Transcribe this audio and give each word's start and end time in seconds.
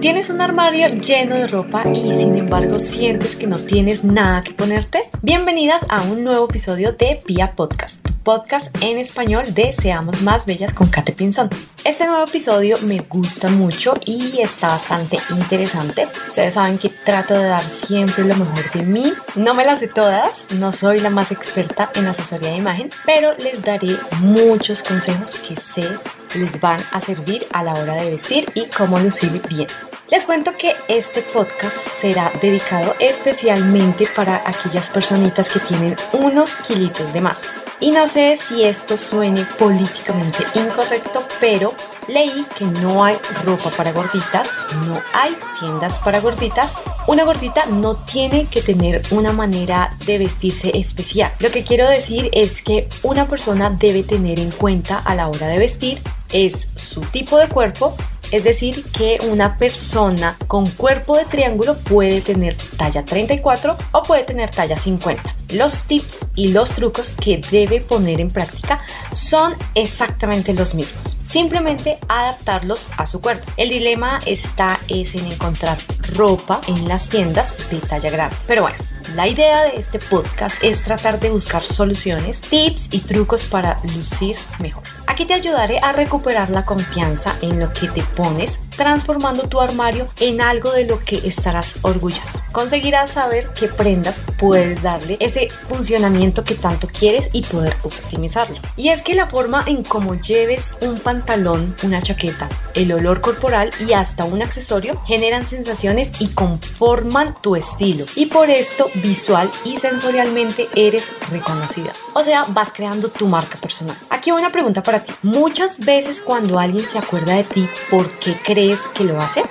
¿Tienes 0.00 0.30
un 0.30 0.40
armario 0.40 0.86
lleno 0.86 1.34
de 1.34 1.46
ropa 1.46 1.84
y 1.92 2.14
sin 2.14 2.34
embargo 2.36 2.78
sientes 2.78 3.36
que 3.36 3.46
no 3.46 3.58
tienes 3.58 4.04
nada 4.04 4.40
que 4.40 4.54
ponerte? 4.54 5.02
Bienvenidas 5.20 5.84
a 5.90 6.00
un 6.00 6.24
nuevo 6.24 6.46
episodio 6.46 6.92
de 6.92 7.18
Pia 7.26 7.52
Podcast, 7.52 8.02
tu 8.02 8.14
podcast 8.22 8.74
en 8.80 8.96
español 8.96 9.52
de 9.52 9.74
Seamos 9.74 10.22
Más 10.22 10.46
Bellas 10.46 10.72
con 10.72 10.88
Kate 10.88 11.12
Pinzón. 11.12 11.50
Este 11.84 12.06
nuevo 12.06 12.24
episodio 12.24 12.78
me 12.84 13.00
gusta 13.00 13.50
mucho 13.50 13.92
y 14.06 14.40
está 14.40 14.68
bastante 14.68 15.18
interesante. 15.28 16.08
Ustedes 16.26 16.54
saben 16.54 16.78
que 16.78 16.88
trato 16.88 17.34
de 17.34 17.44
dar 17.44 17.62
siempre 17.62 18.24
lo 18.24 18.34
mejor 18.34 18.72
de 18.72 18.82
mí. 18.82 19.12
No 19.34 19.52
me 19.52 19.66
las 19.66 19.80
sé 19.80 19.88
todas, 19.88 20.46
no 20.52 20.72
soy 20.72 21.00
la 21.00 21.10
más 21.10 21.32
experta 21.32 21.90
en 21.94 22.06
asesoría 22.06 22.48
de 22.48 22.56
imagen, 22.56 22.88
pero 23.04 23.34
les 23.36 23.62
daré 23.62 23.94
muchos 24.22 24.82
consejos 24.82 25.34
que 25.46 25.54
sé 25.56 25.84
les 26.34 26.60
van 26.60 26.80
a 26.92 27.00
servir 27.00 27.46
a 27.52 27.62
la 27.62 27.74
hora 27.74 27.94
de 27.94 28.10
vestir 28.10 28.50
y 28.54 28.66
cómo 28.66 28.98
lucir 28.98 29.40
bien. 29.48 29.68
Les 30.10 30.24
cuento 30.24 30.54
que 30.56 30.74
este 30.88 31.20
podcast 31.20 31.76
será 31.76 32.32
dedicado 32.40 32.94
especialmente 32.98 34.06
para 34.16 34.42
aquellas 34.48 34.88
personitas 34.88 35.50
que 35.50 35.60
tienen 35.60 35.96
unos 36.14 36.56
kilitos 36.56 37.12
de 37.12 37.20
más. 37.20 37.42
Y 37.78 37.90
no 37.90 38.08
sé 38.08 38.34
si 38.36 38.64
esto 38.64 38.96
suene 38.96 39.44
políticamente 39.58 40.44
incorrecto, 40.54 41.22
pero 41.38 41.74
leí 42.08 42.44
que 42.56 42.64
no 42.64 43.04
hay 43.04 43.16
ropa 43.44 43.70
para 43.70 43.92
gorditas, 43.92 44.58
no 44.86 45.00
hay 45.12 45.36
tiendas 45.60 46.00
para 46.00 46.20
gorditas. 46.20 46.74
Una 47.06 47.24
gordita 47.24 47.66
no 47.66 47.96
tiene 47.96 48.46
que 48.46 48.62
tener 48.62 49.02
una 49.10 49.32
manera 49.32 49.94
de 50.06 50.18
vestirse 50.18 50.76
especial. 50.76 51.32
Lo 51.38 51.50
que 51.50 51.64
quiero 51.64 51.86
decir 51.86 52.30
es 52.32 52.62
que 52.62 52.88
una 53.02 53.28
persona 53.28 53.70
debe 53.70 54.02
tener 54.02 54.40
en 54.40 54.50
cuenta 54.50 54.98
a 54.98 55.14
la 55.14 55.28
hora 55.28 55.46
de 55.46 55.58
vestir 55.58 55.98
es 56.32 56.68
su 56.76 57.00
tipo 57.02 57.38
de 57.38 57.48
cuerpo 57.48 57.96
es 58.30 58.44
decir, 58.44 58.84
que 58.92 59.18
una 59.30 59.56
persona 59.56 60.36
con 60.46 60.66
cuerpo 60.66 61.16
de 61.16 61.24
triángulo 61.24 61.76
puede 61.78 62.20
tener 62.20 62.56
talla 62.76 63.04
34 63.04 63.76
o 63.92 64.02
puede 64.02 64.24
tener 64.24 64.50
talla 64.50 64.76
50. 64.76 65.34
Los 65.54 65.84
tips 65.84 66.26
y 66.34 66.48
los 66.48 66.74
trucos 66.74 67.14
que 67.18 67.40
debe 67.50 67.80
poner 67.80 68.20
en 68.20 68.30
práctica 68.30 68.80
son 69.12 69.54
exactamente 69.74 70.52
los 70.52 70.74
mismos. 70.74 71.18
Simplemente 71.22 71.98
adaptarlos 72.08 72.90
a 72.98 73.06
su 73.06 73.20
cuerpo. 73.22 73.50
El 73.56 73.70
dilema 73.70 74.18
está 74.26 74.78
es 74.88 75.14
en 75.14 75.24
encontrar 75.26 75.78
ropa 76.14 76.60
en 76.66 76.86
las 76.86 77.08
tiendas 77.08 77.54
de 77.70 77.78
talla 77.78 78.10
grande. 78.10 78.36
Pero 78.46 78.62
bueno, 78.62 78.76
la 79.14 79.26
idea 79.26 79.62
de 79.62 79.78
este 79.78 79.98
podcast 79.98 80.62
es 80.62 80.82
tratar 80.82 81.18
de 81.18 81.30
buscar 81.30 81.62
soluciones, 81.62 82.42
tips 82.42 82.92
y 82.92 82.98
trucos 82.98 83.46
para 83.46 83.80
lucir 83.96 84.36
mejor. 84.58 84.97
Aquí 85.18 85.26
te 85.26 85.34
ayudaré 85.34 85.80
a 85.82 85.90
recuperar 85.90 86.48
la 86.50 86.64
confianza 86.64 87.34
en 87.42 87.58
lo 87.58 87.72
que 87.72 87.88
te 87.88 88.04
pones, 88.04 88.60
transformando 88.78 89.46
tu 89.48 89.60
armario 89.60 90.08
en 90.20 90.40
algo 90.40 90.72
de 90.72 90.86
lo 90.86 90.98
que 90.98 91.16
estarás 91.16 91.80
orgulloso. 91.82 92.40
Conseguirás 92.52 93.10
saber 93.10 93.48
qué 93.48 93.68
prendas 93.68 94.22
puedes 94.38 94.80
darle 94.82 95.18
ese 95.20 95.48
funcionamiento 95.50 96.44
que 96.44 96.54
tanto 96.54 96.88
quieres 96.88 97.28
y 97.34 97.42
poder 97.42 97.76
optimizarlo. 97.82 98.56
Y 98.76 98.88
es 98.88 99.02
que 99.02 99.14
la 99.14 99.26
forma 99.26 99.62
en 99.66 99.84
cómo 99.84 100.14
lleves 100.14 100.78
un 100.80 100.98
pantalón, 100.98 101.76
una 101.82 102.00
chaqueta, 102.00 102.48
el 102.74 102.90
olor 102.92 103.20
corporal 103.20 103.70
y 103.86 103.92
hasta 103.92 104.24
un 104.24 104.40
accesorio 104.40 105.02
generan 105.06 105.44
sensaciones 105.44 106.12
y 106.20 106.28
conforman 106.28 107.36
tu 107.42 107.54
estilo. 107.54 108.06
Y 108.16 108.26
por 108.26 108.48
esto 108.48 108.90
visual 108.94 109.50
y 109.66 109.76
sensorialmente 109.76 110.68
eres 110.74 111.12
reconocida. 111.30 111.92
O 112.14 112.24
sea, 112.24 112.44
vas 112.48 112.72
creando 112.72 113.08
tu 113.08 113.26
marca 113.26 113.58
personal. 113.58 113.96
Aquí 114.08 114.30
una 114.30 114.50
pregunta 114.50 114.82
para 114.82 115.00
ti 115.00 115.12
Muchas 115.22 115.80
veces 115.84 116.20
cuando 116.20 116.58
alguien 116.60 116.86
se 116.86 116.98
acuerda 116.98 117.34
de 117.34 117.42
ti, 117.42 117.68
¿por 117.90 118.08
qué 118.20 118.32
crees 118.68 118.88
que 118.88 119.04
lo 119.04 119.18
hace? 119.18 119.42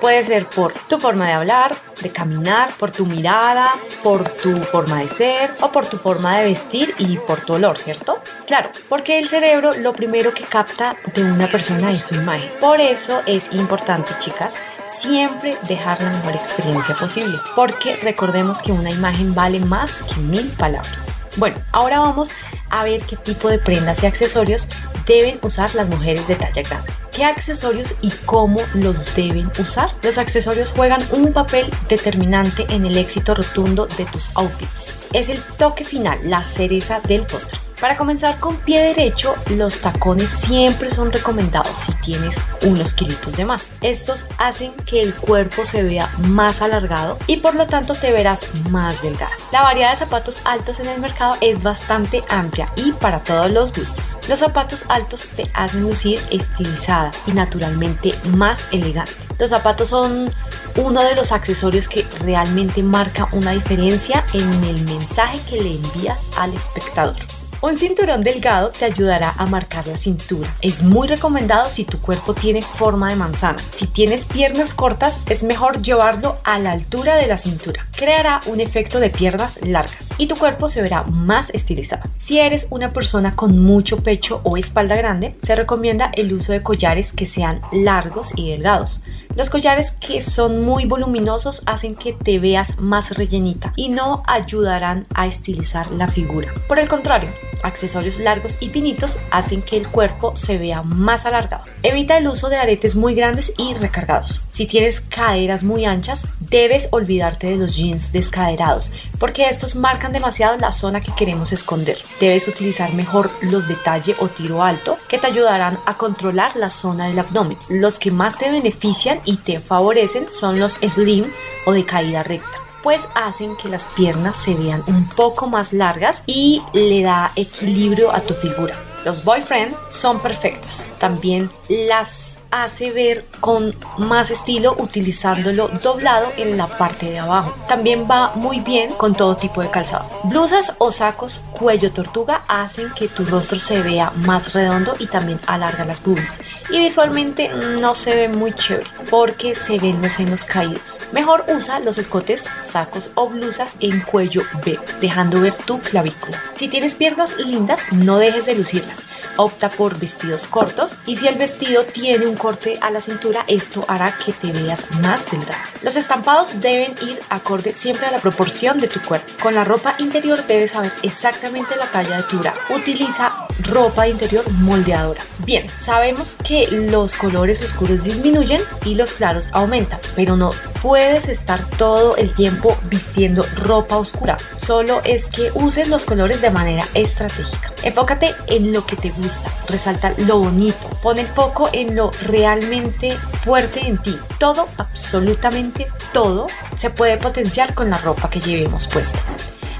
Puede 0.00 0.24
ser 0.24 0.46
por 0.46 0.72
tu 0.72 0.98
forma 0.98 1.26
de 1.26 1.32
hablar, 1.32 1.74
de 2.02 2.10
caminar, 2.10 2.70
por 2.78 2.90
tu 2.90 3.06
mirada, 3.06 3.70
por 4.02 4.28
tu 4.28 4.54
forma 4.54 5.00
de 5.00 5.08
ser 5.08 5.50
o 5.60 5.72
por 5.72 5.86
tu 5.86 5.96
forma 5.96 6.36
de 6.36 6.44
vestir 6.44 6.94
y 6.98 7.16
por 7.16 7.40
tu 7.40 7.54
olor, 7.54 7.78
¿cierto? 7.78 8.22
Claro, 8.46 8.70
porque 8.88 9.18
el 9.18 9.28
cerebro 9.28 9.70
lo 9.78 9.92
primero 9.92 10.32
que 10.32 10.44
capta 10.44 10.94
de 11.14 11.24
una 11.24 11.48
persona 11.48 11.90
es 11.90 12.04
su 12.04 12.14
imagen. 12.14 12.48
Por 12.60 12.80
eso 12.80 13.22
es 13.26 13.48
importante, 13.52 14.12
chicas, 14.20 14.54
siempre 14.86 15.56
dejar 15.66 16.00
la 16.00 16.10
mejor 16.10 16.36
experiencia 16.36 16.94
posible, 16.94 17.38
porque 17.56 17.96
recordemos 17.96 18.62
que 18.62 18.70
una 18.70 18.90
imagen 18.90 19.34
vale 19.34 19.58
más 19.58 20.02
que 20.02 20.20
mil 20.20 20.46
palabras. 20.50 21.22
Bueno, 21.36 21.56
ahora 21.72 21.98
vamos 21.98 22.30
a 22.70 22.84
ver 22.84 23.00
qué 23.00 23.16
tipo 23.16 23.48
de 23.48 23.58
prendas 23.58 24.02
y 24.02 24.06
accesorios 24.06 24.68
deben 25.06 25.38
usar 25.42 25.74
las 25.74 25.88
mujeres 25.88 26.28
de 26.28 26.36
talla 26.36 26.62
grande. 26.62 27.03
¿Qué 27.14 27.24
accesorios 27.24 27.94
y 28.00 28.10
cómo 28.26 28.60
los 28.74 29.14
deben 29.14 29.46
usar? 29.60 29.88
Los 30.02 30.18
accesorios 30.18 30.72
juegan 30.72 31.00
un 31.12 31.32
papel 31.32 31.64
determinante 31.88 32.66
en 32.70 32.84
el 32.86 32.96
éxito 32.96 33.36
rotundo 33.36 33.86
de 33.86 34.04
tus 34.06 34.32
outfits. 34.34 34.96
Es 35.12 35.28
el 35.28 35.40
toque 35.56 35.84
final, 35.84 36.18
la 36.24 36.42
cereza 36.42 36.98
del 37.06 37.22
postre. 37.22 37.60
Para 37.84 37.98
comenzar 37.98 38.40
con 38.40 38.56
pie 38.56 38.80
derecho, 38.82 39.34
los 39.50 39.82
tacones 39.82 40.30
siempre 40.30 40.90
son 40.90 41.12
recomendados 41.12 41.76
si 41.76 41.92
tienes 42.00 42.40
unos 42.62 42.94
kilitos 42.94 43.36
de 43.36 43.44
más. 43.44 43.72
Estos 43.82 44.24
hacen 44.38 44.72
que 44.86 45.02
el 45.02 45.14
cuerpo 45.14 45.66
se 45.66 45.82
vea 45.82 46.08
más 46.20 46.62
alargado 46.62 47.18
y 47.26 47.36
por 47.36 47.54
lo 47.54 47.66
tanto 47.66 47.92
te 47.94 48.10
verás 48.10 48.46
más 48.70 49.02
delgada. 49.02 49.32
La 49.52 49.60
variedad 49.60 49.90
de 49.90 49.96
zapatos 49.96 50.40
altos 50.46 50.80
en 50.80 50.86
el 50.86 50.98
mercado 50.98 51.36
es 51.42 51.62
bastante 51.62 52.24
amplia 52.30 52.72
y 52.74 52.92
para 52.92 53.22
todos 53.22 53.50
los 53.50 53.74
gustos. 53.74 54.16
Los 54.30 54.38
zapatos 54.38 54.86
altos 54.88 55.28
te 55.36 55.50
hacen 55.52 55.82
lucir 55.82 56.18
estilizada 56.30 57.10
y 57.26 57.32
naturalmente 57.32 58.14
más 58.30 58.66
elegante. 58.72 59.12
Los 59.38 59.50
zapatos 59.50 59.90
son 59.90 60.30
uno 60.76 61.02
de 61.02 61.14
los 61.14 61.32
accesorios 61.32 61.86
que 61.88 62.06
realmente 62.20 62.82
marca 62.82 63.28
una 63.32 63.50
diferencia 63.50 64.24
en 64.32 64.64
el 64.64 64.82
mensaje 64.84 65.38
que 65.50 65.60
le 65.60 65.74
envías 65.74 66.30
al 66.38 66.54
espectador. 66.54 67.16
Un 67.64 67.78
cinturón 67.78 68.22
delgado 68.22 68.72
te 68.78 68.84
ayudará 68.84 69.32
a 69.38 69.46
marcar 69.46 69.86
la 69.86 69.96
cintura. 69.96 70.54
Es 70.60 70.82
muy 70.82 71.08
recomendado 71.08 71.70
si 71.70 71.86
tu 71.86 71.98
cuerpo 71.98 72.34
tiene 72.34 72.60
forma 72.60 73.08
de 73.08 73.16
manzana. 73.16 73.58
Si 73.70 73.86
tienes 73.86 74.26
piernas 74.26 74.74
cortas, 74.74 75.24
es 75.30 75.44
mejor 75.44 75.80
llevarlo 75.80 76.36
a 76.44 76.58
la 76.58 76.72
altura 76.72 77.16
de 77.16 77.26
la 77.26 77.38
cintura. 77.38 77.86
Creará 77.96 78.42
un 78.48 78.60
efecto 78.60 79.00
de 79.00 79.08
piernas 79.08 79.60
largas 79.62 80.10
y 80.18 80.26
tu 80.26 80.36
cuerpo 80.36 80.68
se 80.68 80.82
verá 80.82 81.04
más 81.04 81.48
estilizado. 81.54 82.02
Si 82.18 82.38
eres 82.38 82.66
una 82.68 82.92
persona 82.92 83.34
con 83.34 83.58
mucho 83.58 84.02
pecho 84.02 84.42
o 84.44 84.58
espalda 84.58 84.94
grande, 84.96 85.34
se 85.40 85.56
recomienda 85.56 86.10
el 86.12 86.34
uso 86.34 86.52
de 86.52 86.62
collares 86.62 87.14
que 87.14 87.24
sean 87.24 87.62
largos 87.72 88.32
y 88.36 88.50
delgados. 88.50 89.04
Los 89.36 89.48
collares 89.48 89.90
que 89.92 90.20
son 90.20 90.64
muy 90.64 90.84
voluminosos 90.84 91.62
hacen 91.64 91.96
que 91.96 92.12
te 92.12 92.38
veas 92.38 92.78
más 92.78 93.16
rellenita 93.16 93.72
y 93.74 93.88
no 93.88 94.22
ayudarán 94.26 95.06
a 95.14 95.26
estilizar 95.26 95.90
la 95.90 96.08
figura. 96.08 96.52
Por 96.68 96.78
el 96.78 96.88
contrario, 96.88 97.30
accesorios 97.64 98.18
largos 98.18 98.56
y 98.60 98.68
finitos 98.68 99.18
hacen 99.30 99.62
que 99.62 99.76
el 99.76 99.88
cuerpo 99.88 100.36
se 100.36 100.58
vea 100.58 100.82
más 100.82 101.26
alargado. 101.26 101.64
Evita 101.82 102.16
el 102.16 102.28
uso 102.28 102.48
de 102.48 102.56
aretes 102.56 102.94
muy 102.94 103.14
grandes 103.14 103.52
y 103.56 103.74
recargados. 103.74 104.44
Si 104.50 104.66
tienes 104.66 105.00
caderas 105.00 105.64
muy 105.64 105.84
anchas, 105.84 106.28
debes 106.38 106.88
olvidarte 106.92 107.48
de 107.48 107.56
los 107.56 107.76
jeans 107.76 108.12
descaderados 108.12 108.92
porque 109.18 109.48
estos 109.48 109.76
marcan 109.76 110.12
demasiado 110.12 110.56
la 110.56 110.72
zona 110.72 111.00
que 111.00 111.14
queremos 111.14 111.52
esconder. 111.52 111.98
Debes 112.20 112.46
utilizar 112.46 112.92
mejor 112.94 113.30
los 113.40 113.66
de 113.66 113.76
talle 113.76 114.14
o 114.20 114.28
tiro 114.28 114.62
alto 114.62 114.98
que 115.08 115.18
te 115.18 115.26
ayudarán 115.26 115.78
a 115.86 115.96
controlar 115.96 116.56
la 116.56 116.70
zona 116.70 117.06
del 117.06 117.18
abdomen. 117.18 117.58
Los 117.68 117.98
que 117.98 118.10
más 118.10 118.38
te 118.38 118.50
benefician 118.50 119.20
y 119.24 119.38
te 119.38 119.60
favorecen 119.60 120.26
son 120.30 120.60
los 120.60 120.74
slim 120.74 121.24
o 121.66 121.72
de 121.72 121.84
caída 121.84 122.22
recta 122.22 122.63
pues 122.84 123.08
hacen 123.14 123.56
que 123.56 123.68
las 123.68 123.88
piernas 123.88 124.36
se 124.36 124.54
vean 124.54 124.84
un 124.86 125.08
poco 125.08 125.48
más 125.48 125.72
largas 125.72 126.22
y 126.26 126.62
le 126.74 127.02
da 127.02 127.32
equilibrio 127.34 128.12
a 128.12 128.20
tu 128.20 128.34
figura. 128.34 128.76
Los 129.04 129.22
boyfriend 129.24 129.74
son 129.90 130.18
perfectos. 130.18 130.94
También 130.98 131.50
las 131.68 132.42
hace 132.50 132.90
ver 132.90 133.26
con 133.40 133.74
más 133.98 134.30
estilo 134.30 134.74
utilizándolo 134.78 135.68
doblado 135.82 136.28
en 136.38 136.56
la 136.56 136.66
parte 136.66 137.10
de 137.10 137.18
abajo. 137.18 137.54
También 137.68 138.06
va 138.10 138.32
muy 138.34 138.60
bien 138.60 138.90
con 138.94 139.14
todo 139.14 139.36
tipo 139.36 139.60
de 139.60 139.70
calzado. 139.70 140.06
Blusas 140.24 140.76
o 140.78 140.90
sacos 140.90 141.42
cuello 141.52 141.92
tortuga 141.92 142.43
hacen 142.48 142.90
que 142.90 143.08
tu 143.08 143.24
rostro 143.24 143.58
se 143.58 143.82
vea 143.82 144.12
más 144.26 144.52
redondo 144.52 144.94
y 144.98 145.06
también 145.06 145.40
alarga 145.46 145.84
las 145.84 146.02
boobies. 146.02 146.40
Y 146.70 146.78
visualmente 146.78 147.50
no 147.80 147.94
se 147.94 148.14
ve 148.14 148.28
muy 148.28 148.52
chévere 148.52 148.88
porque 149.10 149.54
se 149.54 149.78
ven 149.78 150.00
los 150.02 150.14
senos 150.14 150.44
caídos. 150.44 151.00
Mejor 151.12 151.44
usa 151.48 151.80
los 151.80 151.98
escotes, 151.98 152.48
sacos 152.62 153.10
o 153.14 153.28
blusas 153.28 153.76
en 153.80 154.00
cuello 154.00 154.42
B, 154.64 154.78
dejando 155.00 155.40
ver 155.40 155.54
tu 155.54 155.80
clavícula. 155.80 156.42
Si 156.54 156.68
tienes 156.68 156.94
piernas 156.94 157.36
lindas, 157.38 157.92
no 157.92 158.18
dejes 158.18 158.46
de 158.46 158.54
lucirlas 158.54 159.04
Opta 159.36 159.68
por 159.68 159.98
vestidos 159.98 160.46
cortos 160.46 160.98
y 161.06 161.16
si 161.16 161.26
el 161.26 161.36
vestido 161.36 161.84
tiene 161.84 162.26
un 162.26 162.36
corte 162.36 162.78
a 162.80 162.90
la 162.90 163.00
cintura, 163.00 163.44
esto 163.48 163.84
hará 163.88 164.16
que 164.24 164.32
te 164.32 164.52
veas 164.52 164.90
más 165.02 165.30
delgada. 165.30 165.64
Los 165.82 165.96
estampados 165.96 166.60
deben 166.60 166.94
ir 167.02 167.20
acorde 167.30 167.74
siempre 167.74 168.06
a 168.06 168.12
la 168.12 168.18
proporción 168.18 168.78
de 168.78 168.88
tu 168.88 169.00
cuerpo. 169.02 169.26
Con 169.42 169.54
la 169.54 169.64
ropa 169.64 169.94
interior 169.98 170.46
debes 170.46 170.72
saber 170.72 170.92
exactamente 171.02 171.76
la 171.76 171.86
talla 171.86 172.18
de 172.18 172.22
tu 172.24 172.38
bra. 172.38 172.54
Utiliza 172.70 173.43
ropa 173.62 174.08
interior 174.08 174.48
moldeadora. 174.50 175.20
Bien, 175.44 175.66
sabemos 175.78 176.36
que 176.36 176.66
los 176.70 177.14
colores 177.14 177.62
oscuros 177.62 178.04
disminuyen 178.04 178.60
y 178.84 178.94
los 178.94 179.14
claros 179.14 179.50
aumentan, 179.52 180.00
pero 180.16 180.36
no 180.36 180.50
puedes 180.82 181.28
estar 181.28 181.64
todo 181.76 182.16
el 182.16 182.34
tiempo 182.34 182.76
vistiendo 182.84 183.44
ropa 183.56 183.96
oscura. 183.96 184.36
Solo 184.54 185.00
es 185.04 185.28
que 185.28 185.50
uses 185.54 185.88
los 185.88 186.04
colores 186.04 186.40
de 186.40 186.50
manera 186.50 186.84
estratégica. 186.94 187.72
Enfócate 187.82 188.34
en 188.46 188.72
lo 188.72 188.84
que 188.86 188.96
te 188.96 189.10
gusta, 189.10 189.50
resalta 189.68 190.14
lo 190.18 190.38
bonito, 190.38 190.88
pon 191.02 191.18
el 191.18 191.26
foco 191.26 191.68
en 191.72 191.96
lo 191.96 192.10
realmente 192.22 193.10
fuerte 193.12 193.80
en 193.86 193.98
ti. 193.98 194.16
Todo, 194.38 194.68
absolutamente 194.78 195.86
todo, 196.12 196.46
se 196.76 196.90
puede 196.90 197.16
potenciar 197.16 197.74
con 197.74 197.90
la 197.90 197.98
ropa 197.98 198.30
que 198.30 198.40
llevemos 198.40 198.86
puesta. 198.86 199.20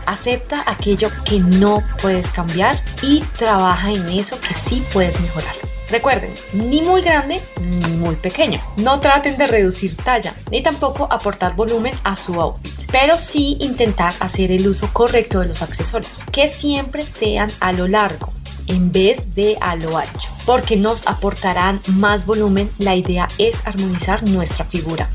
Acepta 0.06 0.62
aquello 0.66 1.08
que 1.24 1.40
no 1.40 1.82
puedes 2.00 2.30
cambiar 2.30 2.80
y 3.02 3.20
trabaja 3.38 3.90
en 3.90 4.08
eso 4.08 4.40
que 4.40 4.54
sí 4.54 4.84
puedes 4.92 5.20
mejorar. 5.20 5.54
Recuerden, 5.90 6.32
ni 6.54 6.82
muy 6.82 7.02
grande 7.02 7.40
ni 7.60 7.96
muy 7.96 8.16
pequeño. 8.16 8.60
No 8.78 9.00
traten 9.00 9.36
de 9.36 9.46
reducir 9.46 9.96
talla 9.96 10.34
ni 10.50 10.62
tampoco 10.62 11.06
aportar 11.10 11.54
volumen 11.54 11.94
a 12.04 12.16
su 12.16 12.40
outfit, 12.40 12.90
pero 12.90 13.18
sí 13.18 13.56
intentar 13.60 14.12
hacer 14.20 14.50
el 14.50 14.66
uso 14.66 14.88
correcto 14.92 15.40
de 15.40 15.46
los 15.46 15.62
accesorios, 15.62 16.24
que 16.32 16.48
siempre 16.48 17.04
sean 17.04 17.50
a 17.60 17.72
lo 17.72 17.86
largo 17.86 18.32
en 18.66 18.92
vez 18.92 19.34
de 19.34 19.56
a 19.60 19.76
lo 19.76 19.96
ancho, 19.98 20.30
porque 20.46 20.76
nos 20.76 21.06
aportarán 21.06 21.80
más 21.86 22.26
volumen. 22.26 22.70
La 22.78 22.96
idea 22.96 23.28
es 23.38 23.66
armonizar 23.66 24.26
nuestra 24.28 24.64
figura. 24.64 25.10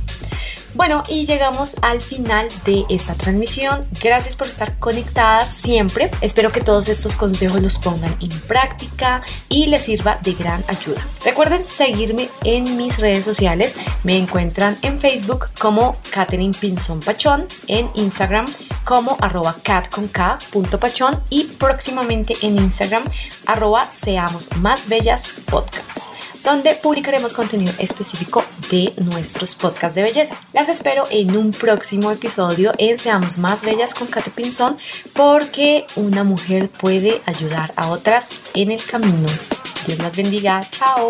Bueno, 0.76 1.04
y 1.08 1.26
llegamos 1.26 1.76
al 1.82 2.02
final 2.02 2.48
de 2.66 2.86
esta 2.90 3.16
transmisión. 3.16 3.86
Gracias 4.02 4.36
por 4.36 4.48
estar 4.48 4.78
conectadas 4.78 5.50
siempre. 5.50 6.12
Espero 6.22 6.52
que 6.52 6.62
todos 6.62 6.88
estos 6.88 7.16
consejos 7.16 7.62
los 7.62 7.78
pongan 7.80 8.16
en 8.22 8.30
práctica 8.42 9.22
y 9.50 9.66
les 9.66 9.84
sirva 9.84 10.20
de 10.22 10.34
gran 10.34 10.64
ayuda. 10.68 11.06
Recuerden 11.26 11.66
seguirme 11.66 12.30
en 12.44 12.78
mis 12.78 13.00
redes 13.00 13.26
sociales. 13.26 13.76
Me 14.04 14.18
encuentran 14.18 14.78
en 14.82 15.00
Facebook 15.00 15.48
como 15.60 15.98
Katherine 16.12 16.56
Pinson 16.60 17.00
Pachón, 17.00 17.48
en 17.68 17.90
Instagram 17.96 18.46
como 18.84 19.18
arroba 19.20 19.56
cat 19.64 19.90
con 19.90 20.10
y 21.30 21.44
próximamente 21.44 22.36
en 22.42 22.58
Instagram 22.58 23.04
arroba 23.46 23.90
seamos 23.92 24.50
más 24.58 24.88
bellas 24.88 25.36
podcast 25.50 26.08
donde 26.44 26.76
publicaremos 26.76 27.34
contenido 27.34 27.72
específico 27.80 28.44
de 28.70 28.94
nuestros 28.98 29.56
podcasts 29.56 29.96
de 29.96 30.04
belleza. 30.04 30.36
Las 30.54 30.70
espero 30.70 31.04
en 31.10 31.36
un 31.36 31.52
próximo 31.52 32.12
episodio 32.12 32.74
en 32.78 32.98
Seamos 32.98 33.38
Más 33.38 33.62
Bellas 33.62 33.94
con 33.94 34.08
Kate 34.08 34.32
Pinzón 34.32 34.78
porque 35.14 35.86
una 35.96 36.24
mujer 36.24 36.70
puede 36.70 37.22
ayudar 37.26 37.74
a 37.76 37.90
otras 37.90 38.30
en 38.54 38.72
el 38.72 38.84
camino. 38.84 39.28
Dios 39.86 40.00
las 40.00 40.16
bendiga. 40.16 40.62
Chao. 40.72 41.10